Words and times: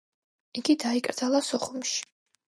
იგი 0.61 0.75
დაიკრძალა 0.85 1.43
სოხუმში. 1.51 2.03